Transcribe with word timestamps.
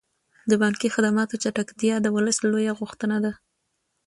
د 0.49 0.51
بانکي 0.61 0.87
خدماتو 0.95 1.39
چټکتیا 1.43 1.95
د 2.01 2.07
ولس 2.15 2.37
لویه 2.51 2.73
غوښتنه 2.79 3.17
ده. 3.25 3.31